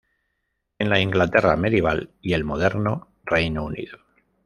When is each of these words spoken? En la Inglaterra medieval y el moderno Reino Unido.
En 0.79 0.89
la 0.89 0.99
Inglaterra 0.99 1.55
medieval 1.55 2.09
y 2.21 2.33
el 2.33 2.43
moderno 2.43 3.11
Reino 3.23 3.63
Unido. 3.63 3.99